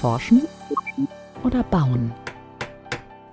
[0.00, 0.48] Forschen
[1.44, 2.14] oder bauen?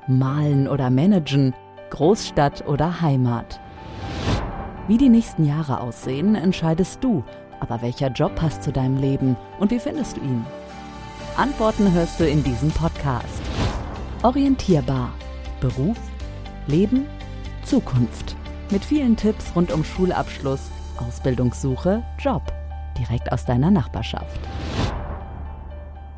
[0.05, 1.53] Malen oder managen?
[1.91, 3.61] Großstadt oder Heimat?
[4.89, 7.23] Wie die nächsten Jahre aussehen, entscheidest du.
[7.61, 10.45] Aber welcher Job passt zu deinem Leben und wie findest du ihn?
[11.37, 13.41] Antworten hörst du in diesem Podcast.
[14.23, 15.13] Orientierbar.
[15.61, 15.97] Beruf,
[16.67, 17.05] Leben,
[17.63, 18.35] Zukunft.
[18.71, 22.43] Mit vielen Tipps rund um Schulabschluss, Ausbildungssuche, Job.
[22.97, 24.41] Direkt aus deiner Nachbarschaft.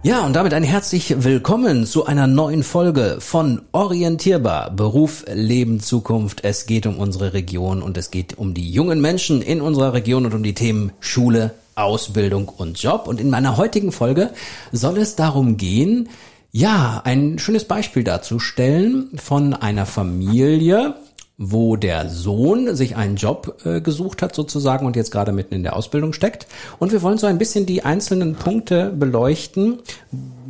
[0.02, 4.72] Ja, und damit ein herzlich willkommen zu einer neuen Folge von Orientierbar.
[4.72, 6.46] Beruf, Leben, Zukunft.
[6.46, 10.26] Es geht um unsere Region und es geht um die jungen Menschen in unserer Region
[10.26, 13.10] und um die Themen Schule, Ausbildung und Job.
[13.10, 14.32] Und in meiner heutigen Folge
[14.72, 16.08] soll es darum gehen,
[16.54, 20.96] ja, ein schönes Beispiel darzustellen von einer Familie,
[21.42, 25.64] wo der Sohn sich einen Job äh, gesucht hat sozusagen und jetzt gerade mitten in
[25.64, 26.48] der Ausbildung steckt.
[26.80, 29.80] Und wir wollen so ein bisschen die einzelnen Punkte beleuchten,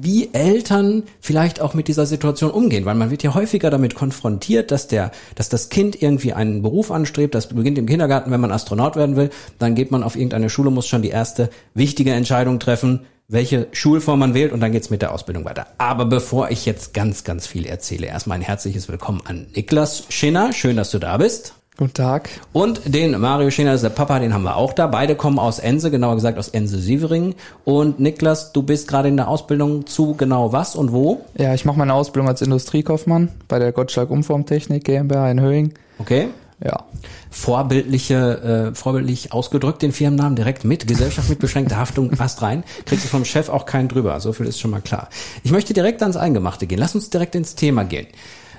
[0.01, 4.71] wie Eltern vielleicht auch mit dieser Situation umgehen, weil man wird ja häufiger damit konfrontiert,
[4.71, 8.51] dass der, dass das Kind irgendwie einen Beruf anstrebt, das beginnt im Kindergarten, wenn man
[8.51, 12.59] Astronaut werden will, dann geht man auf irgendeine Schule, muss schon die erste wichtige Entscheidung
[12.59, 15.67] treffen, welche Schulform man wählt und dann geht's mit der Ausbildung weiter.
[15.77, 20.51] Aber bevor ich jetzt ganz, ganz viel erzähle, erstmal ein herzliches Willkommen an Niklas Schinner.
[20.51, 21.53] Schön, dass du da bist.
[21.77, 22.29] Guten Tag.
[22.51, 24.87] Und den Mario Schinner, das ist der Papa, den haben wir auch da.
[24.87, 27.35] Beide kommen aus Ense, genauer gesagt aus Ense-Sievering.
[27.63, 31.21] Und Niklas, du bist gerade in der Ausbildung zu genau was und wo?
[31.37, 35.73] Ja, ich mache meine Ausbildung als Industriekaufmann bei der Gottschalk Umformtechnik GmbH in Höing.
[35.99, 36.29] Okay.
[36.63, 36.85] Ja.
[37.31, 43.05] Vorbildliche, äh, vorbildlich ausgedrückt den Firmennamen direkt mit, Gesellschaft mit beschränkter Haftung passt rein, kriegst
[43.05, 45.09] du vom Chef auch keinen drüber, so viel ist schon mal klar.
[45.43, 48.07] Ich möchte direkt ans Eingemachte gehen, lass uns direkt ins Thema gehen.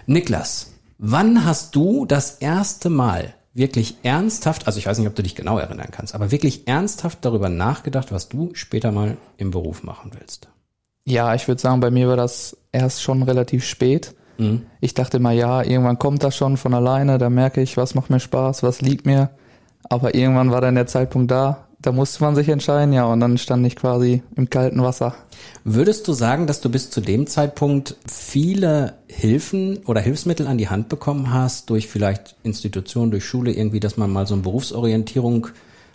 [0.06, 5.22] Niklas, wann hast du das erste Mal wirklich ernsthaft, also ich weiß nicht, ob du
[5.22, 9.82] dich genau erinnern kannst, aber wirklich ernsthaft darüber nachgedacht, was du später mal im Beruf
[9.82, 10.48] machen willst?
[11.04, 14.14] Ja, ich würde sagen, bei mir war das erst schon relativ spät.
[14.40, 14.62] Mhm.
[14.80, 18.10] Ich dachte mal, ja, irgendwann kommt das schon von alleine, da merke ich, was macht
[18.10, 19.30] mir Spaß, was liegt mir.
[19.88, 23.38] Aber irgendwann war dann der Zeitpunkt da, da musste man sich entscheiden, ja, und dann
[23.38, 25.14] stand ich quasi im kalten Wasser.
[25.64, 30.68] Würdest du sagen, dass du bis zu dem Zeitpunkt viele Hilfen oder Hilfsmittel an die
[30.68, 35.48] Hand bekommen hast, durch vielleicht Institutionen, durch Schule irgendwie, dass man mal so eine Berufsorientierung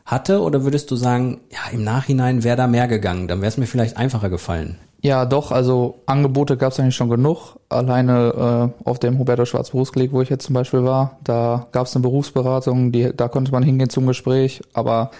[0.05, 0.41] hatte?
[0.41, 3.67] Oder würdest du sagen, ja, im Nachhinein wäre da mehr gegangen, dann wäre es mir
[3.67, 4.77] vielleicht einfacher gefallen?
[5.05, 7.57] Ja, doch, also Angebote gab es eigentlich schon genug.
[7.69, 11.85] Alleine äh, auf dem Huberto Schwarz Berufskolleg, wo ich jetzt zum Beispiel war, da gab
[11.85, 15.11] es eine Berufsberatung, die, da konnte man hingehen zum Gespräch, aber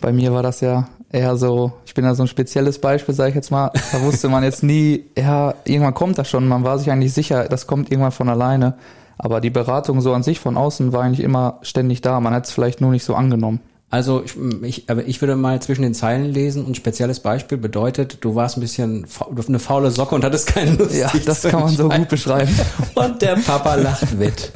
[0.00, 3.28] bei mir war das ja eher so, ich bin ja so ein spezielles Beispiel, sage
[3.28, 3.70] ich jetzt mal.
[3.92, 6.48] Da wusste man jetzt nie, ja, irgendwann kommt das schon.
[6.48, 8.74] Man war sich eigentlich sicher, das kommt irgendwann von alleine.
[9.18, 12.18] Aber die Beratung so an sich von außen war eigentlich immer ständig da.
[12.18, 13.60] Man hat es vielleicht nur nicht so angenommen.
[13.92, 14.32] Also ich,
[14.62, 18.56] ich, aber ich würde mal zwischen den Zeilen lesen und spezielles Beispiel bedeutet, du warst
[18.56, 19.06] ein bisschen
[19.46, 20.94] eine faule Socke und hattest keine Lust.
[20.94, 22.50] Ja, das kann man so gut beschreiben.
[22.94, 24.50] Und der Papa lacht mit.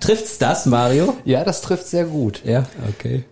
[0.00, 1.14] Trifft's das, Mario?
[1.26, 2.40] Ja, das trifft sehr gut.
[2.46, 3.24] Ja, okay.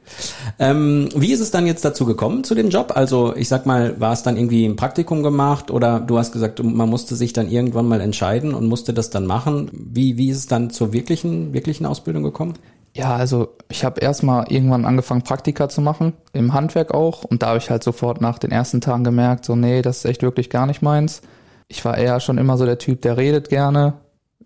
[0.58, 2.92] Ähm, wie ist es dann jetzt dazu gekommen zu dem Job?
[2.94, 6.62] Also ich sag mal, war es dann irgendwie ein Praktikum gemacht oder du hast gesagt,
[6.62, 9.70] man musste sich dann irgendwann mal entscheiden und musste das dann machen.
[9.72, 12.54] Wie wie ist es dann zur wirklichen wirklichen Ausbildung gekommen?
[13.00, 17.24] Ja, also ich habe erstmal irgendwann angefangen, Praktika zu machen, im Handwerk auch.
[17.24, 20.04] Und da habe ich halt sofort nach den ersten Tagen gemerkt, so, nee, das ist
[20.04, 21.22] echt wirklich gar nicht meins.
[21.68, 23.94] Ich war eher schon immer so der Typ, der redet gerne.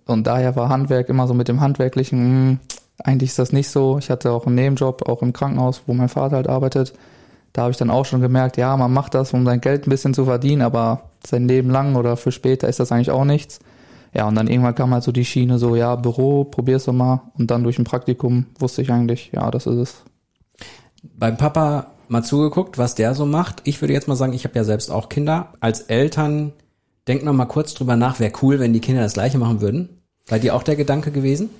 [0.07, 2.59] Und daher war Handwerk immer so mit dem Handwerklichen, mh, hm,
[3.03, 3.99] eigentlich ist das nicht so.
[3.99, 6.93] Ich hatte auch einen Nebenjob, auch im Krankenhaus, wo mein Vater halt arbeitet.
[7.53, 9.91] Da habe ich dann auch schon gemerkt, ja, man macht das, um sein Geld ein
[9.91, 13.59] bisschen zu verdienen, aber sein Leben lang oder für später ist das eigentlich auch nichts.
[14.15, 17.33] Ja, und dann irgendwann kam halt so die Schiene so, ja, Büro, probier's doch mal.
[17.37, 20.05] Und dann durch ein Praktikum wusste ich eigentlich, ja, das ist es.
[21.03, 23.63] Beim Papa mal zugeguckt, was der so macht.
[23.65, 25.53] Ich würde jetzt mal sagen, ich habe ja selbst auch Kinder.
[25.61, 26.53] Als Eltern
[27.09, 29.89] denkt man mal kurz drüber nach, wäre cool, wenn die Kinder das gleiche machen würden.
[30.29, 31.51] Bei dir auch der Gedanke gewesen?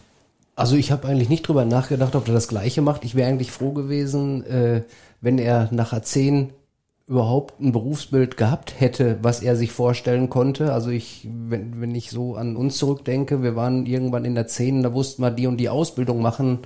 [0.57, 3.05] Also ich habe eigentlich nicht drüber nachgedacht, ob er das gleiche macht.
[3.05, 4.83] Ich wäre eigentlich froh gewesen, äh,
[5.21, 6.53] wenn er nach zehn
[7.07, 10.73] überhaupt ein Berufsbild gehabt hätte, was er sich vorstellen konnte.
[10.73, 14.83] Also ich, wenn, wenn ich so an uns zurückdenke, wir waren irgendwann in der Zehn,
[14.83, 16.61] da wussten wir, die und die Ausbildung machen,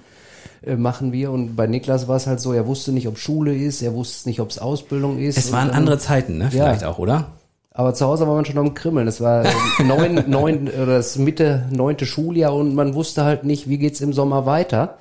[0.63, 1.33] äh, machen wir.
[1.33, 4.29] Und bei Niklas war es halt so, er wusste nicht, ob Schule ist, er wusste
[4.29, 5.39] nicht, ob es Ausbildung ist.
[5.39, 6.49] Es waren dann, andere Zeiten, ne?
[6.51, 6.89] Vielleicht ja.
[6.89, 7.33] auch, oder?
[7.73, 9.09] Aber zu Hause war man schon am Krimmeln.
[9.09, 9.45] Es war
[9.85, 14.13] neun, neun, oder das Mitte neunte Schuljahr und man wusste halt nicht, wie geht's im
[14.13, 14.99] Sommer weiter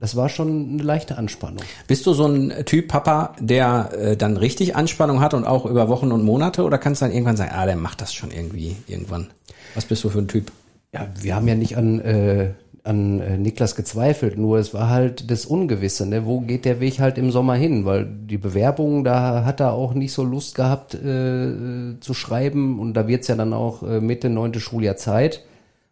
[0.00, 1.62] das war schon eine leichte Anspannung.
[1.88, 5.88] Bist du so ein Typ Papa, der äh, dann richtig Anspannung hat und auch über
[5.88, 8.76] Wochen und Monate oder kannst du dann irgendwann sagen, ah, der macht das schon irgendwie
[8.86, 9.28] irgendwann?
[9.74, 10.52] Was bist du für ein Typ?
[10.94, 12.52] Ja, wir haben ja nicht an, äh,
[12.84, 16.24] an äh, Niklas gezweifelt, nur es war halt das Ungewisse, ne?
[16.24, 19.94] wo geht der Weg halt im Sommer hin, weil die Bewerbung, da hat er auch
[19.94, 24.30] nicht so Lust gehabt äh, zu schreiben und da wird's ja dann auch äh, Mitte
[24.30, 25.44] neunte Schuljahr Zeit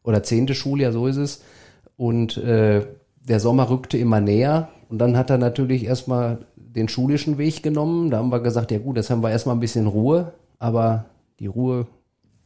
[0.05, 1.43] oder zehnte Schuljahr, so ist es
[1.97, 2.87] und äh,
[3.29, 8.11] der Sommer rückte immer näher und dann hat er natürlich erstmal den schulischen Weg genommen,
[8.11, 11.07] da haben wir gesagt, ja gut, jetzt haben wir erstmal ein bisschen Ruhe, aber
[11.41, 11.87] die Ruhe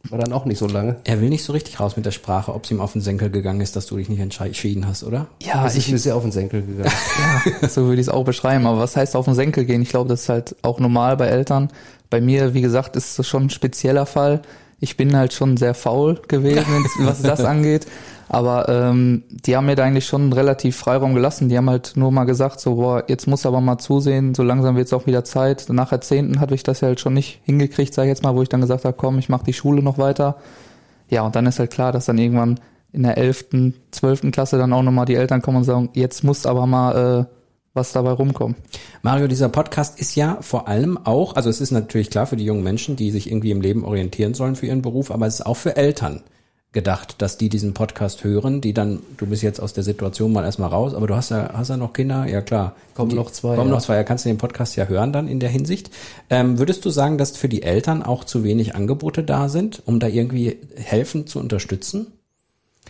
[0.08, 0.96] war dann auch nicht so lange.
[1.04, 3.30] Er will nicht so richtig raus mit der Sprache, ob es ihm auf den Senkel
[3.30, 5.26] gegangen ist, dass du dich nicht entschieden hast, oder?
[5.42, 6.90] Ja, es ist mir sehr auf den Senkel gegangen.
[7.62, 8.66] ja, so würde ich es auch beschreiben.
[8.66, 9.82] Aber was heißt auf den Senkel gehen?
[9.82, 11.68] Ich glaube, das ist halt auch normal bei Eltern.
[12.08, 14.40] Bei mir, wie gesagt, ist es schon ein spezieller Fall.
[14.80, 17.86] Ich bin halt schon sehr faul gewesen, was das angeht.
[18.28, 21.48] Aber ähm, die haben mir da eigentlich schon relativ Freiraum gelassen.
[21.48, 24.76] Die haben halt nur mal gesagt, so, boah, jetzt muss aber mal zusehen, so langsam
[24.76, 25.66] wird es auch wieder Zeit.
[25.68, 28.42] Nach Jahrzehnten hatte ich das ja halt schon nicht hingekriegt, sag ich jetzt mal, wo
[28.42, 30.36] ich dann gesagt habe, komm, ich mache die Schule noch weiter.
[31.08, 32.60] Ja, und dann ist halt klar, dass dann irgendwann
[32.92, 36.46] in der elften, zwölften Klasse dann auch nochmal die Eltern kommen und sagen, jetzt muss
[36.46, 37.39] aber mal äh,
[37.74, 38.56] was dabei rumkommen.
[39.02, 42.44] Mario, dieser Podcast ist ja vor allem auch, also es ist natürlich klar für die
[42.44, 45.46] jungen Menschen, die sich irgendwie im Leben orientieren sollen für ihren Beruf, aber es ist
[45.46, 46.22] auch für Eltern
[46.72, 50.44] gedacht, dass die diesen Podcast hören, die dann, du bist jetzt aus der Situation mal
[50.44, 52.76] erstmal raus, aber du hast ja, hast ja noch Kinder, ja klar.
[52.94, 53.56] Kommen noch zwei.
[53.56, 53.74] Kommen ja.
[53.74, 55.90] noch zwei, ja, kannst du den Podcast ja hören dann in der Hinsicht.
[56.28, 59.98] Ähm, würdest du sagen, dass für die Eltern auch zu wenig Angebote da sind, um
[59.98, 62.12] da irgendwie helfen zu unterstützen?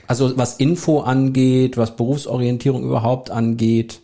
[0.07, 4.01] Also was Info angeht, was Berufsorientierung überhaupt angeht?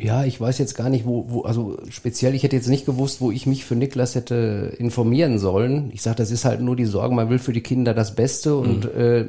[0.00, 3.20] Ja, ich weiß jetzt gar nicht, wo, wo, also speziell, ich hätte jetzt nicht gewusst,
[3.20, 5.90] wo ich mich für Niklas hätte informieren sollen.
[5.92, 8.56] Ich sage, das ist halt nur die Sorge, man will für die Kinder das Beste
[8.56, 9.00] und mhm.
[9.00, 9.24] äh,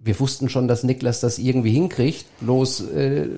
[0.00, 2.26] wir wussten schon, dass Niklas das irgendwie hinkriegt.
[2.40, 3.28] Bloß äh,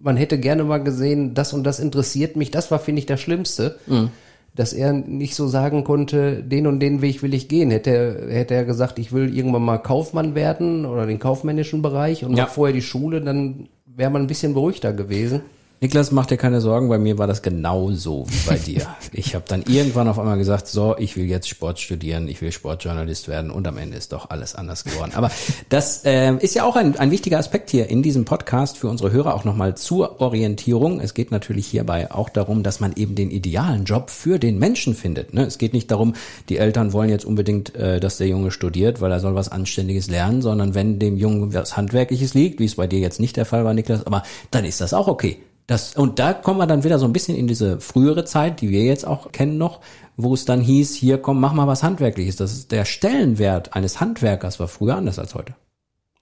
[0.00, 2.50] man hätte gerne mal gesehen, das und das interessiert mich.
[2.50, 3.78] Das war, finde ich, das Schlimmste.
[3.86, 4.10] Mhm.
[4.54, 7.70] Dass er nicht so sagen konnte, den und den Weg will ich gehen.
[7.70, 12.24] Hätte er, hätte er gesagt, ich will irgendwann mal Kaufmann werden oder den kaufmännischen Bereich
[12.24, 12.46] und ja.
[12.46, 15.40] vorher die Schule, dann wäre man ein bisschen beruhigter gewesen.
[15.82, 18.86] Niklas, mach dir keine Sorgen, bei mir war das genauso wie bei dir.
[19.14, 22.50] Ich habe dann irgendwann auf einmal gesagt, so, ich will jetzt Sport studieren, ich will
[22.50, 25.12] Sportjournalist werden und am Ende ist doch alles anders geworden.
[25.14, 25.30] Aber
[25.68, 29.10] das äh, ist ja auch ein, ein wichtiger Aspekt hier in diesem Podcast für unsere
[29.10, 31.00] Hörer auch nochmal zur Orientierung.
[31.00, 34.94] Es geht natürlich hierbei auch darum, dass man eben den idealen Job für den Menschen
[34.94, 35.34] findet.
[35.34, 35.42] Ne?
[35.42, 36.14] Es geht nicht darum,
[36.48, 40.08] die Eltern wollen jetzt unbedingt, äh, dass der Junge studiert, weil er soll was Anständiges
[40.08, 43.46] lernen, sondern wenn dem Jungen was Handwerkliches liegt, wie es bei dir jetzt nicht der
[43.46, 46.84] Fall war, Niklas, aber dann ist das auch okay das, und da kommen wir dann
[46.84, 49.80] wieder so ein bisschen in diese frühere Zeit, die wir jetzt auch kennen noch,
[50.16, 52.36] wo es dann hieß, hier komm, mach mal was Handwerkliches.
[52.36, 55.54] Das ist der Stellenwert eines Handwerkers war früher anders als heute.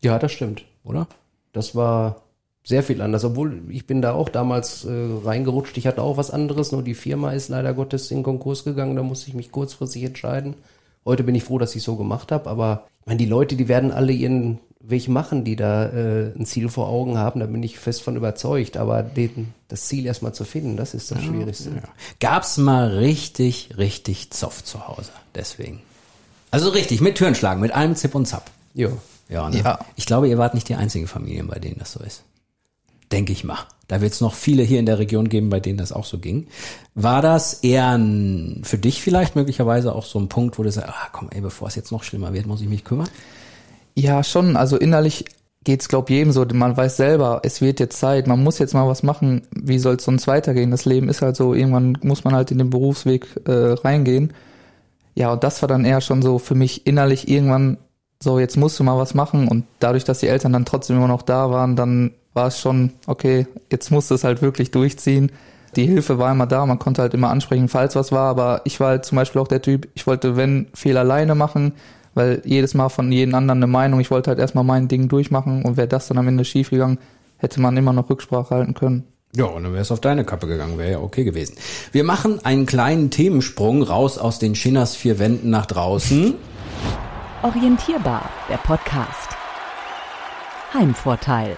[0.03, 0.65] Ja, das stimmt.
[0.85, 1.07] Oder?
[1.53, 2.23] Das war
[2.63, 4.91] sehr viel anders, obwohl ich bin da auch damals äh,
[5.25, 5.77] reingerutscht.
[5.79, 9.03] Ich hatte auch was anderes, nur die Firma ist leider Gottes in Konkurs gegangen, da
[9.03, 10.55] musste ich mich kurzfristig entscheiden.
[11.05, 13.69] Heute bin ich froh, dass ich so gemacht habe, aber ich meine, die Leute, die
[13.69, 17.63] werden alle ihren Weg machen, die da äh, ein Ziel vor Augen haben, da bin
[17.63, 18.77] ich fest von überzeugt.
[18.77, 21.71] Aber den, das Ziel erstmal zu finden, das ist das ja, Schwierigste.
[21.71, 21.83] Ja.
[22.19, 25.83] Gab's mal richtig, richtig Zoff zu Hause, deswegen.
[26.51, 28.51] Also richtig, mit Türen schlagen, mit allem Zip und Zap.
[28.75, 28.99] Jo.
[29.29, 29.61] Ja, ne?
[29.61, 29.79] ja.
[29.97, 32.25] Ich glaube, ihr wart nicht die einzigen Familien, bei denen das so ist.
[33.13, 33.59] Denke ich mal.
[33.87, 36.19] Da wird es noch viele hier in der Region geben, bei denen das auch so
[36.19, 36.47] ging.
[36.95, 40.89] War das eher ein, für dich vielleicht möglicherweise auch so ein Punkt, wo du sagst,
[40.89, 43.09] ah, komm, ey, bevor es jetzt noch schlimmer wird, muss ich mich kümmern?
[43.95, 44.57] Ja, schon.
[44.57, 45.25] Also innerlich
[45.65, 46.45] geht's glaub jedem so.
[46.53, 48.27] Man weiß selber, es wird jetzt Zeit.
[48.27, 49.43] Man muss jetzt mal was machen.
[49.55, 50.71] Wie soll es sonst weitergehen?
[50.71, 51.55] Das Leben ist halt so.
[51.55, 54.33] Irgendwann muss man halt in den Berufsweg äh, reingehen.
[55.15, 57.79] Ja, und das war dann eher schon so für mich innerlich irgendwann
[58.23, 59.49] so, jetzt musst du mal was machen.
[59.49, 62.93] Und dadurch, dass die Eltern dann trotzdem immer noch da waren, dann war es schon,
[63.07, 65.33] okay, jetzt musst du es halt wirklich durchziehen.
[65.77, 68.81] Die Hilfe war immer da, man konnte halt immer ansprechen, falls was war, aber ich
[68.81, 71.75] war halt zum Beispiel auch der Typ, ich wollte, wenn, Fehler alleine machen,
[72.21, 75.65] weil jedes Mal von jedem anderen eine Meinung, ich wollte halt erstmal mein Ding durchmachen
[75.65, 76.99] und wäre das dann am Ende schief gegangen,
[77.39, 79.05] hätte man immer noch Rücksprache halten können.
[79.35, 81.57] Ja, und dann wäre es auf deine Kappe gegangen, wäre ja okay gewesen.
[81.93, 86.35] Wir machen einen kleinen Themensprung raus aus den Schinners vier Wänden nach draußen.
[87.43, 89.31] Orientierbar, der Podcast.
[90.75, 91.57] Heimvorteil.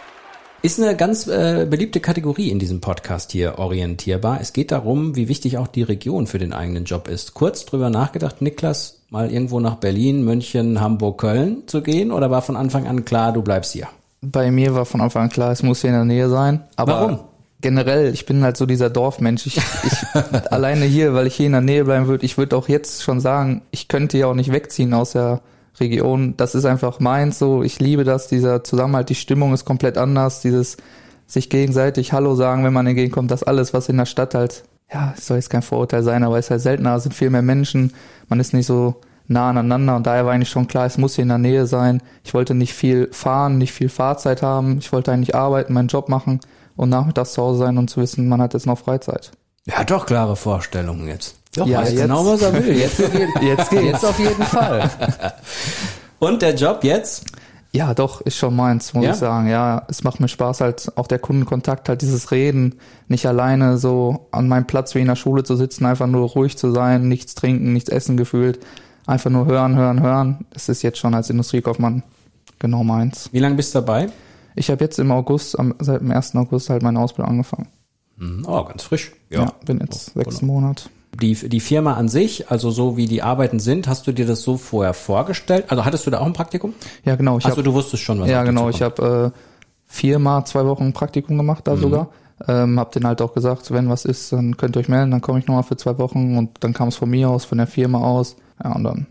[0.64, 4.38] Ist eine ganz äh, beliebte Kategorie in diesem Podcast hier, orientierbar.
[4.40, 7.34] Es geht darum, wie wichtig auch die Region für den eigenen Job ist.
[7.34, 12.12] Kurz drüber nachgedacht, Niklas, mal irgendwo nach Berlin, München, Hamburg, Köln zu gehen?
[12.12, 13.88] Oder war von Anfang an klar, du bleibst hier?
[14.20, 16.62] Bei mir war von Anfang an klar, es muss hier in der Nähe sein.
[16.76, 17.18] Aber Warum?
[17.60, 19.46] Generell, ich bin halt so dieser Dorfmensch.
[19.46, 20.14] Ich, ich
[20.52, 23.18] alleine hier, weil ich hier in der Nähe bleiben würde, ich würde auch jetzt schon
[23.18, 25.40] sagen, ich könnte ja auch nicht wegziehen aus der
[25.80, 26.34] Region.
[26.36, 27.62] Das ist einfach meins so.
[27.62, 30.76] Ich liebe das, dieser Zusammenhalt, die Stimmung ist komplett anders, dieses
[31.26, 35.14] sich gegenseitig Hallo sagen, wenn man entgegenkommt, das alles, was in der Stadt halt ja,
[35.18, 37.92] soll jetzt kein Vorurteil sein, aber es ist halt seltener, es sind viel mehr Menschen,
[38.28, 38.96] man ist nicht so
[39.28, 42.02] nah aneinander und daher war eigentlich schon klar, es muss hier in der Nähe sein.
[42.24, 44.78] Ich wollte nicht viel fahren, nicht viel Fahrzeit haben.
[44.78, 46.40] Ich wollte eigentlich arbeiten, meinen Job machen
[46.76, 49.32] und nachmittags zu Hause sein und zu wissen, man hat jetzt noch Freizeit.
[49.64, 51.41] Er hat doch klare Vorstellungen jetzt.
[51.54, 52.76] Doch, Ja, jetzt- genau, was er will.
[52.76, 53.82] Jetzt, auf jeden, Jetzt geht's.
[53.84, 54.90] jetzt auf jeden Fall.
[56.18, 57.24] Und der Job jetzt?
[57.74, 59.10] Ja, doch, ist schon meins, muss Ja?
[59.12, 59.48] ich sagen.
[59.48, 62.76] Ja, es macht mir Spaß, halt auch der Kundenkontakt, halt dieses Reden,
[63.08, 66.56] nicht alleine so an meinem Platz wie in der Schule zu sitzen, einfach nur ruhig
[66.58, 68.60] zu sein, nichts trinken, nichts essen gefühlt,
[69.06, 70.44] einfach nur hören, hören, hören.
[70.50, 72.02] Das ist jetzt schon als Industriekaufmann
[72.58, 73.30] genau meins.
[73.32, 74.08] Wie lange bist du dabei?
[74.54, 76.36] Ich habe jetzt im August, am, seit dem 1.
[76.36, 77.68] August halt meine Ausbildung angefangen.
[78.18, 79.12] Hm, Oh, ganz frisch.
[79.30, 80.52] Ja, bin jetzt Oh, sechs genau.
[80.52, 80.84] Monate.
[81.20, 84.42] Die, die Firma an sich, also so wie die Arbeiten sind, hast du dir das
[84.42, 85.66] so vorher vorgestellt?
[85.68, 86.72] Also hattest du da auch ein Praktikum?
[87.04, 87.36] Ja, genau.
[87.38, 88.70] Ich Also hab, du wusstest schon, was Ja, genau.
[88.70, 89.38] Ich habe äh,
[89.86, 91.70] viermal zwei Wochen ein Praktikum gemacht Mhm.
[91.70, 92.08] da sogar.
[92.48, 95.20] Ähm, hab den halt auch gesagt, wenn was ist, dann könnt ihr euch melden, dann
[95.20, 97.66] komme ich nochmal für zwei Wochen und dann kam es von mir aus, von der
[97.68, 98.36] Firma aus.
[98.64, 99.06] Ja, und dann.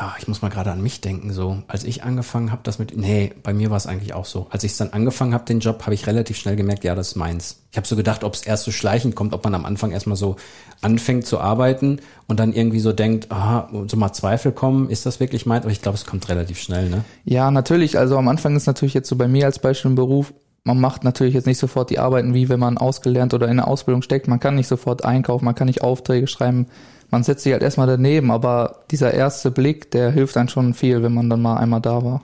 [0.00, 1.62] Ja, ich muss mal gerade an mich denken, so.
[1.68, 4.46] Als ich angefangen habe, das mit, nee, bei mir war es eigentlich auch so.
[4.50, 7.16] Als ich dann angefangen habe, den Job, habe ich relativ schnell gemerkt, ja, das ist
[7.16, 7.62] meins.
[7.70, 10.16] Ich habe so gedacht, ob es erst so schleichend kommt, ob man am Anfang erstmal
[10.16, 10.36] so
[10.80, 15.20] anfängt zu arbeiten und dann irgendwie so denkt, aha, so mal Zweifel kommen, ist das
[15.20, 15.64] wirklich meins?
[15.64, 17.04] Aber ich glaube, es kommt relativ schnell, ne?
[17.24, 17.98] Ja, natürlich.
[17.98, 20.32] Also am Anfang ist natürlich jetzt so bei mir als Beispiel im Beruf,
[20.64, 23.66] man macht natürlich jetzt nicht sofort die Arbeiten, wie wenn man ausgelernt oder in der
[23.66, 24.28] Ausbildung steckt.
[24.28, 26.66] Man kann nicht sofort einkaufen, man kann nicht Aufträge schreiben.
[27.12, 31.02] Man setzt sich halt erstmal daneben, aber dieser erste Blick, der hilft einem schon viel,
[31.02, 32.22] wenn man dann mal einmal da war.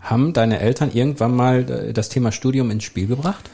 [0.00, 3.48] Haben deine Eltern irgendwann mal äh, das Thema Studium ins Spiel gebracht?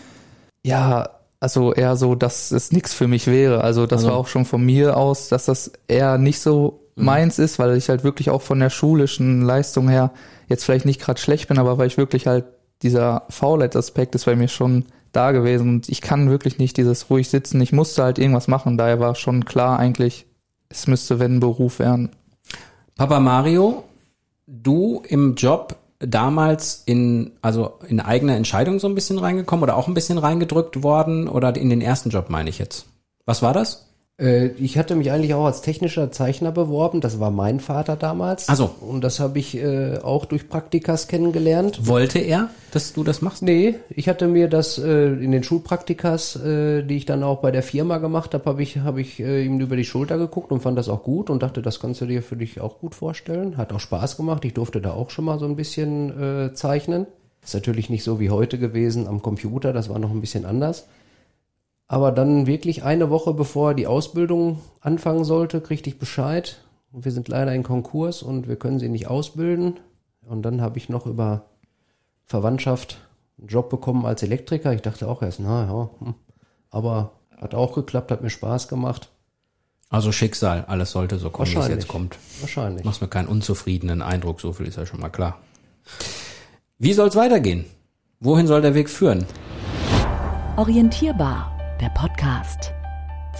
[0.65, 1.11] Ja,
[1.41, 3.62] also eher so, dass es nichts für mich wäre.
[3.62, 7.38] Also das Also- war auch schon von mir aus, dass das eher nicht so meins
[7.38, 10.11] ist, weil ich halt wirklich auch von der schulischen Leistung her
[10.49, 12.45] jetzt vielleicht nicht gerade schlecht bin, aber weil ich wirklich halt
[12.83, 17.29] dieser Faulheit-Aspekt ist bei mir schon da gewesen und ich kann wirklich nicht dieses ruhig
[17.29, 17.61] sitzen.
[17.61, 18.77] Ich musste halt irgendwas machen.
[18.77, 20.27] Daher war schon klar eigentlich,
[20.68, 22.10] es müsste wenn Beruf werden.
[22.96, 23.84] Papa Mario,
[24.46, 29.88] du im Job damals in, also in eigene Entscheidung so ein bisschen reingekommen oder auch
[29.88, 32.87] ein bisschen reingedrückt worden oder in den ersten Job meine ich jetzt?
[33.25, 33.88] Was war das?
[34.20, 37.00] Äh, ich hatte mich eigentlich auch als technischer Zeichner beworben.
[37.00, 38.48] Das war mein Vater damals.
[38.48, 38.70] Ach so.
[38.80, 41.87] Und das habe ich äh, auch durch Praktikas kennengelernt.
[41.87, 43.42] Wollte er, dass du das machst?
[43.42, 47.50] Nee, ich hatte mir das äh, in den Schulpraktikas, äh, die ich dann auch bei
[47.50, 50.60] der Firma gemacht habe, habe ich, hab ich äh, ihm über die Schulter geguckt und
[50.60, 53.56] fand das auch gut und dachte, das kannst du dir für dich auch gut vorstellen.
[53.56, 54.44] Hat auch Spaß gemacht.
[54.44, 57.06] Ich durfte da auch schon mal so ein bisschen äh, zeichnen.
[57.42, 60.88] Ist natürlich nicht so wie heute gewesen am Computer, das war noch ein bisschen anders.
[61.88, 66.61] Aber dann wirklich eine Woche bevor die Ausbildung anfangen sollte, kriegte ich Bescheid.
[66.92, 69.80] Wir sind leider in Konkurs und wir können sie nicht ausbilden.
[70.26, 71.47] Und dann habe ich noch über
[72.25, 72.99] Verwandtschaft
[73.38, 74.75] einen Job bekommen als Elektriker.
[74.75, 76.14] Ich dachte auch erst, na ja, hm.
[76.71, 79.09] aber hat auch geklappt, hat mir Spaß gemacht.
[79.88, 82.18] Also Schicksal, alles sollte so kommen, wie es jetzt kommt.
[82.40, 82.85] Wahrscheinlich.
[82.85, 85.38] Machst mir keinen unzufriedenen Eindruck, so viel ist ja schon mal klar.
[86.78, 87.64] Wie soll es weitergehen?
[88.21, 89.25] Wohin soll der Weg führen?
[90.57, 92.73] Orientierbar, der Podcast.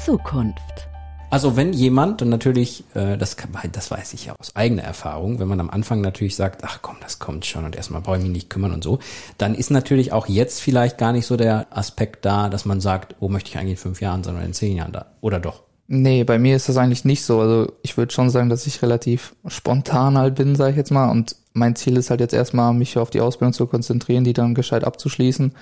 [0.05, 0.89] Zukunft.
[1.29, 5.41] Also wenn jemand, und natürlich, äh, das, kann, das weiß ich ja aus eigener Erfahrung,
[5.41, 8.23] wenn man am Anfang natürlich sagt, ach komm, das kommt schon und erstmal brauche ich
[8.23, 9.01] mich nicht kümmern und so,
[9.39, 13.17] dann ist natürlich auch jetzt vielleicht gar nicht so der Aspekt da, dass man sagt,
[13.19, 15.07] wo möchte ich eigentlich in fünf Jahren sein oder in zehn Jahren da?
[15.21, 15.65] Oder doch?
[15.89, 17.41] Nee, bei mir ist das eigentlich nicht so.
[17.41, 21.11] Also ich würde schon sagen, dass ich relativ spontan halt bin, sage ich jetzt mal.
[21.11, 24.55] Und mein Ziel ist halt jetzt erstmal, mich auf die Ausbildung zu konzentrieren, die dann
[24.55, 25.55] gescheit abzuschließen.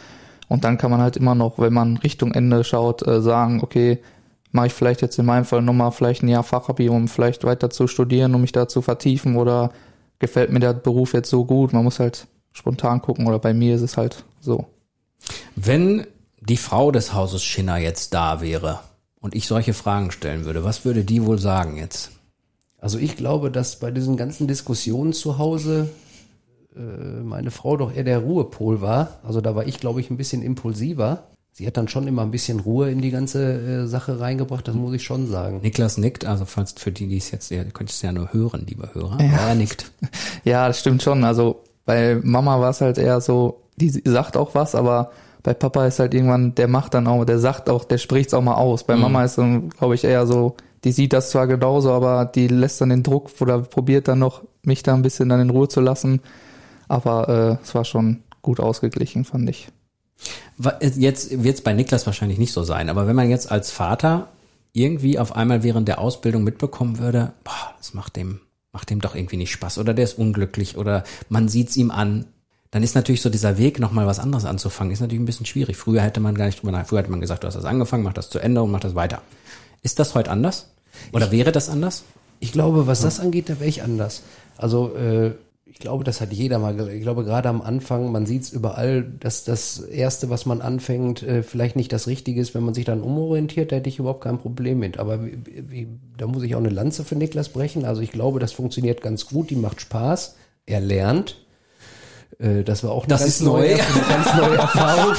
[0.49, 4.00] Und dann kann man halt immer noch, wenn man Richtung Ende schaut, äh, sagen, okay,
[4.53, 7.71] mache ich vielleicht jetzt in meinem Fall nochmal vielleicht ein Jahr Fachabi, um vielleicht weiter
[7.71, 9.73] zu studieren, um mich da zu vertiefen oder
[10.19, 11.73] gefällt mir der Beruf jetzt so gut.
[11.73, 14.67] Man muss halt spontan gucken oder bei mir ist es halt so.
[15.57, 16.07] Wenn
[16.41, 18.81] die Frau des Hauses Schinner jetzt da wäre
[19.21, 22.12] und ich solche Fragen stellen würde, was würde die wohl sagen jetzt?
[22.79, 25.91] Also ich glaube, dass bei diesen ganzen Diskussionen zu Hause
[26.76, 29.18] äh, meine Frau doch eher der Ruhepol war.
[29.26, 31.25] Also da war ich, glaube ich, ein bisschen impulsiver.
[31.52, 34.75] Sie hat dann schon immer ein bisschen Ruhe in die ganze äh, Sache reingebracht, das
[34.75, 35.61] muss ich schon sagen.
[35.62, 38.66] Niklas nickt, also falls für die, die es jetzt, ihr könnt es ja nur hören,
[38.68, 39.90] liebe Hörer, aber er nickt.
[40.45, 41.25] Ja, das stimmt schon.
[41.25, 45.87] Also bei Mama war es halt eher so, die sagt auch was, aber bei Papa
[45.87, 48.85] ist halt irgendwann, der macht dann auch, der sagt auch, der spricht's auch mal aus.
[48.85, 52.49] Bei Mama ist dann, glaube ich, eher so, die sieht das zwar genauso, aber die
[52.49, 55.68] lässt dann den Druck oder probiert dann noch, mich da ein bisschen dann in Ruhe
[55.68, 56.21] zu lassen.
[56.88, 59.69] Aber äh, es war schon gut ausgeglichen, fand ich.
[60.57, 63.71] Wa- Jetzt wird es bei Niklas wahrscheinlich nicht so sein, aber wenn man jetzt als
[63.71, 64.28] Vater
[64.73, 68.40] irgendwie auf einmal während der Ausbildung mitbekommen würde, boah, das macht dem,
[68.73, 72.26] macht dem doch irgendwie nicht Spaß oder der ist unglücklich oder man sieht's ihm an,
[72.71, 75.76] dann ist natürlich so dieser Weg, nochmal was anderes anzufangen, ist natürlich ein bisschen schwierig.
[75.76, 78.02] Früher hätte man gar nicht drüber nach, früher hätte man gesagt, du hast das angefangen,
[78.02, 79.23] mach das zu Ende und mach das weiter.
[79.83, 80.71] Ist das heute anders?
[81.12, 82.05] Oder wäre das anders?
[82.40, 84.23] Ich glaube, was das angeht, da wäre ich anders.
[84.59, 85.33] Also äh,
[85.68, 86.88] ich glaube, das hat jeder mal.
[86.90, 91.23] Ich glaube, gerade am Anfang, man sieht es überall, dass das Erste, was man anfängt,
[91.25, 92.54] äh, vielleicht nicht das Richtige ist.
[92.54, 94.99] Wenn man sich dann umorientiert, da hätte ich überhaupt kein Problem mit.
[94.99, 97.85] Aber wie, wie, da muss ich auch eine Lanze für Niklas brechen.
[97.85, 99.50] Also ich glaube, das funktioniert ganz gut.
[99.50, 100.37] Die macht Spaß.
[100.66, 101.44] Er lernt.
[102.38, 103.58] Äh, Das war auch eine Das ganz ist neu.
[103.58, 105.14] neue, eine ganz neue Erfahrung.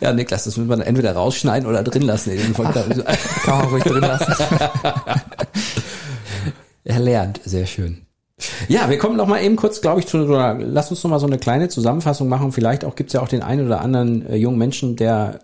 [0.00, 3.04] Ja, Niklas, das müssen wir dann entweder rausschneiden oder drin lassen Podcast.
[3.44, 4.34] Kann man ruhig drin lassen.
[6.86, 8.02] Er lernt, sehr schön.
[8.68, 11.18] Ja, wir kommen noch mal eben kurz, glaube ich, zu, oder lass uns noch mal
[11.18, 12.52] so eine kleine Zusammenfassung machen.
[12.52, 15.40] Vielleicht auch gibt's ja auch den einen oder anderen äh, jungen Menschen, der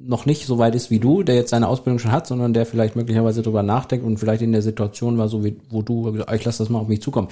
[0.00, 2.64] noch nicht so weit ist wie du, der jetzt seine Ausbildung schon hat, sondern der
[2.64, 6.32] vielleicht möglicherweise drüber nachdenkt und vielleicht in der Situation war, so wie wo du, gesagt,
[6.32, 7.28] ich lass das mal auf mich zukommen.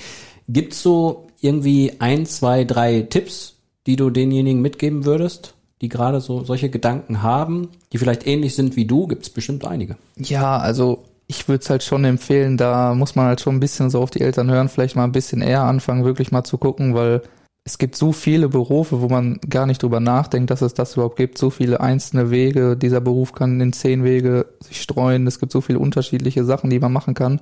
[0.47, 3.54] Gibt's so irgendwie ein, zwei, drei Tipps,
[3.87, 8.76] die du denjenigen mitgeben würdest, die gerade so solche Gedanken haben, die vielleicht ähnlich sind
[8.76, 9.06] wie du?
[9.06, 9.97] Gibt's bestimmt einige.
[10.16, 13.90] Ja, also ich würde es halt schon empfehlen, da muss man halt schon ein bisschen
[13.90, 16.95] so auf die Eltern hören, vielleicht mal ein bisschen eher anfangen, wirklich mal zu gucken,
[16.95, 17.23] weil
[17.66, 21.16] es gibt so viele Berufe, wo man gar nicht drüber nachdenkt, dass es das überhaupt
[21.16, 21.38] gibt.
[21.38, 22.76] So viele einzelne Wege.
[22.76, 25.26] Dieser Beruf kann in zehn Wege sich streuen.
[25.26, 27.40] Es gibt so viele unterschiedliche Sachen, die man machen kann.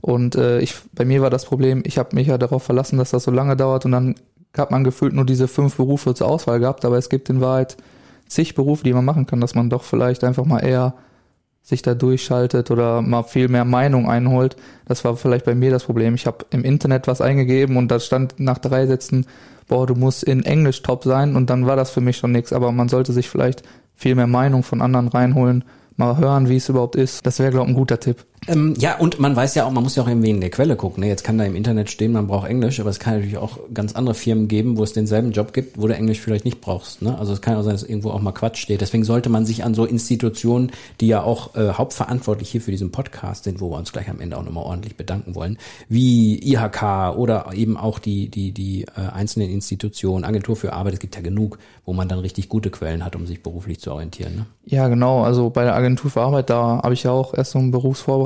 [0.00, 3.10] Und äh, ich, bei mir war das Problem, ich habe mich ja darauf verlassen, dass
[3.10, 4.14] das so lange dauert und dann
[4.56, 7.76] hat man gefühlt nur diese fünf Berufe zur Auswahl gehabt, aber es gibt in Wahrheit
[8.28, 10.94] zig Berufe, die man machen kann, dass man doch vielleicht einfach mal eher
[11.68, 14.56] sich da durchschaltet oder mal viel mehr Meinung einholt.
[14.86, 16.14] Das war vielleicht bei mir das Problem.
[16.14, 19.26] Ich habe im Internet was eingegeben und da stand nach drei Sätzen,
[19.68, 22.54] boah, du musst in Englisch top sein und dann war das für mich schon nichts.
[22.54, 25.62] Aber man sollte sich vielleicht viel mehr Meinung von anderen reinholen,
[25.96, 27.26] mal hören, wie es überhaupt ist.
[27.26, 28.24] Das wäre, glaube ich, ein guter Tipp.
[28.46, 30.76] Ähm, ja, und man weiß ja auch, man muss ja auch irgendwie in der Quelle
[30.76, 31.02] gucken.
[31.02, 31.08] Ne?
[31.08, 33.94] Jetzt kann da im Internet stehen, man braucht Englisch, aber es kann natürlich auch ganz
[33.94, 37.02] andere Firmen geben, wo es denselben Job gibt, wo du Englisch vielleicht nicht brauchst.
[37.02, 37.18] Ne?
[37.18, 38.80] Also es kann auch sein, dass irgendwo auch mal Quatsch steht.
[38.80, 42.92] Deswegen sollte man sich an so Institutionen, die ja auch äh, hauptverantwortlich hier für diesen
[42.92, 47.16] Podcast sind, wo wir uns gleich am Ende auch nochmal ordentlich bedanken wollen, wie IHK
[47.16, 51.22] oder eben auch die, die, die äh, einzelnen Institutionen, Agentur für Arbeit, es gibt ja
[51.22, 54.36] genug, wo man dann richtig gute Quellen hat, um sich beruflich zu orientieren.
[54.36, 54.46] Ne?
[54.66, 55.22] Ja, genau.
[55.22, 57.70] Also bei der Agentur für Arbeit, da habe ich ja auch erst so ein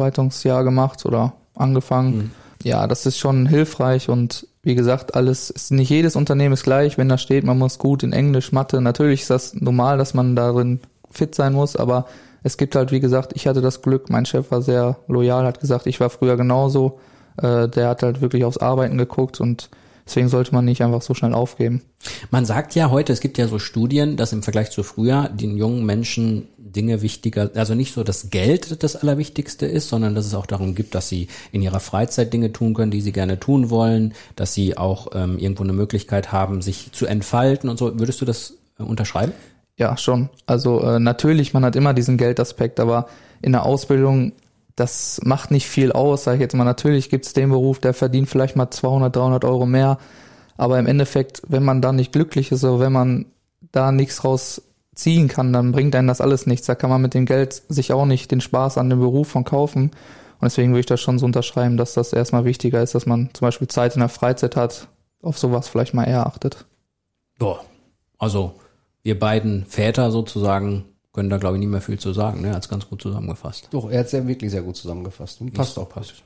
[0.02, 2.32] Berufsvorbereitungsjahr gemacht oder angefangen.
[2.62, 6.96] Ja, das ist schon hilfreich und wie gesagt, alles ist nicht jedes Unternehmen ist gleich,
[6.96, 8.80] wenn da steht, man muss gut in Englisch, Mathe.
[8.80, 12.06] Natürlich ist das normal, dass man darin fit sein muss, aber
[12.44, 15.60] es gibt halt, wie gesagt, ich hatte das Glück, mein Chef war sehr loyal, hat
[15.60, 17.00] gesagt, ich war früher genauso.
[17.36, 19.68] Äh, der hat halt wirklich aufs Arbeiten geguckt und
[20.12, 21.80] deswegen sollte man nicht einfach so schnell aufgeben.
[22.30, 25.56] Man sagt ja heute, es gibt ja so Studien, dass im Vergleich zu früher den
[25.56, 30.34] jungen Menschen Dinge wichtiger, also nicht so das Geld das Allerwichtigste ist, sondern dass es
[30.34, 33.70] auch darum gibt, dass sie in ihrer Freizeit Dinge tun können, die sie gerne tun
[33.70, 37.98] wollen, dass sie auch ähm, irgendwo eine Möglichkeit haben, sich zu entfalten und so.
[37.98, 39.32] Würdest du das äh, unterschreiben?
[39.78, 40.28] Ja, schon.
[40.44, 43.06] Also äh, natürlich, man hat immer diesen Geldaspekt, aber
[43.40, 44.32] in der Ausbildung,
[44.76, 46.64] das macht nicht viel aus, sage ich jetzt mal.
[46.64, 49.98] Natürlich gibt's den Beruf, der verdient vielleicht mal 200, 300 Euro mehr,
[50.56, 53.26] aber im Endeffekt, wenn man da nicht glücklich ist oder wenn man
[53.72, 54.62] da nichts raus
[54.94, 56.66] ziehen kann, dann bringt einem das alles nichts.
[56.66, 59.44] Da kann man mit dem Geld sich auch nicht den Spaß an dem Beruf von
[59.44, 59.84] kaufen.
[59.84, 63.30] Und deswegen würde ich das schon so unterschreiben, dass das erstmal wichtiger ist, dass man
[63.32, 64.88] zum Beispiel Zeit in der Freizeit hat,
[65.22, 66.66] auf sowas vielleicht mal eher achtet.
[67.40, 67.60] Ja.
[68.18, 68.54] Also
[69.02, 72.54] wir beiden Väter sozusagen können da glaube ich nicht mehr viel zu sagen, ne?
[72.54, 73.68] Als ganz gut zusammengefasst.
[73.70, 75.40] Doch, er hat es ja wirklich sehr gut zusammengefasst.
[75.40, 76.22] Und passt auch, passt.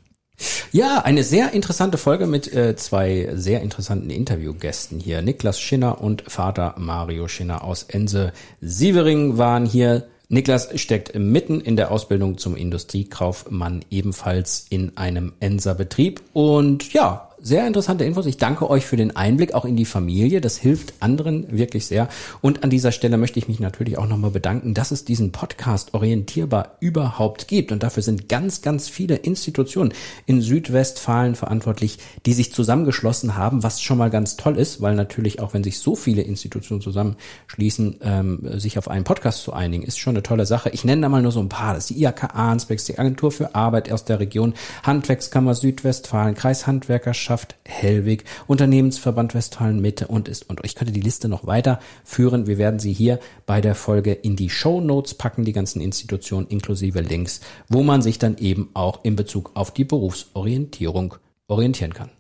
[0.71, 5.23] Ja, eine sehr interessante Folge mit äh, zwei sehr interessanten Interviewgästen hier.
[5.23, 10.09] Niklas Schinner und Vater Mario Schinner aus Ense Sievering waren hier.
[10.29, 17.31] Niklas steckt mitten in der Ausbildung zum Industriekaufmann ebenfalls in einem Enser Betrieb und ja,
[17.47, 18.27] sehr interessante Infos.
[18.27, 20.41] Ich danke euch für den Einblick auch in die Familie.
[20.41, 22.09] Das hilft anderen wirklich sehr.
[22.41, 25.95] Und an dieser Stelle möchte ich mich natürlich auch nochmal bedanken, dass es diesen Podcast
[25.95, 27.71] orientierbar überhaupt gibt.
[27.71, 29.95] Und dafür sind ganz, ganz viele Institutionen
[30.27, 35.39] in Südwestfalen verantwortlich, die sich zusammengeschlossen haben, was schon mal ganz toll ist, weil natürlich
[35.39, 40.01] auch wenn sich so viele Institutionen zusammenschließen, ähm, sich auf einen Podcast zu einigen, ist
[40.01, 40.71] schon eine tolle Sache.
[40.71, 41.75] Ich nenne da mal nur so ein paar.
[41.75, 47.36] Das ist die IHK Arnsbergs, die Agentur für Arbeit aus der Region, Handwerkskammer Südwestfalen, Kreishandwerkerschaft
[47.65, 52.47] Hellwig, Unternehmensverband Westfalen Mitte und ist und ich könnte die Liste noch weiterführen.
[52.47, 56.47] Wir werden sie hier bei der Folge in die Show Notes packen, die ganzen Institutionen
[56.49, 61.15] inklusive Links, wo man sich dann eben auch in Bezug auf die Berufsorientierung
[61.49, 62.11] orientieren kann.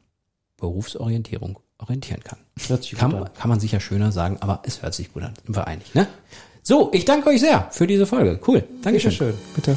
[0.56, 2.38] Berufsorientierung orientieren kann.
[2.66, 3.30] Hört sich gut Kann, an.
[3.34, 5.34] kann man sicher schöner sagen, aber es hört sich gut an.
[5.44, 6.06] Sind wir einig, ne?
[6.62, 8.40] So, ich danke euch sehr für diese Folge.
[8.46, 8.64] Cool.
[8.82, 9.12] Dankeschön.
[9.12, 9.34] Schön.
[9.54, 9.76] Bitte.